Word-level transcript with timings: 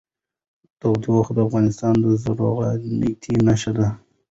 تودوخه 0.79 1.31
د 1.35 1.39
افغانستان 1.47 1.93
د 2.03 2.05
زرغونتیا 2.21 3.37
نښه 3.47 3.71
ده. 3.77 3.87